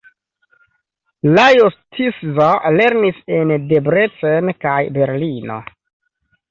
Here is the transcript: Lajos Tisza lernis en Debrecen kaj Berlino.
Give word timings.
Lajos 1.35 1.75
Tisza 1.97 2.49
lernis 2.79 3.21
en 3.39 3.55
Debrecen 3.75 4.53
kaj 4.67 4.77
Berlino. 4.99 5.65